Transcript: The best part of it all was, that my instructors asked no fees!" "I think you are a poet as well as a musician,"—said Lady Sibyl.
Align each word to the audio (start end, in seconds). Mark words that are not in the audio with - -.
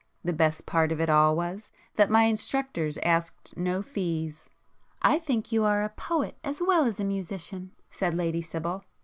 The 0.23 0.33
best 0.33 0.65
part 0.65 0.91
of 0.91 0.99
it 0.99 1.11
all 1.11 1.35
was, 1.35 1.71
that 1.93 2.09
my 2.09 2.23
instructors 2.23 2.97
asked 3.03 3.55
no 3.55 3.83
fees!" 3.83 4.49
"I 5.03 5.19
think 5.19 5.51
you 5.51 5.63
are 5.63 5.83
a 5.83 5.89
poet 5.89 6.37
as 6.43 6.59
well 6.59 6.85
as 6.85 6.99
a 6.99 7.03
musician,"—said 7.03 8.15
Lady 8.15 8.41
Sibyl. 8.41 8.83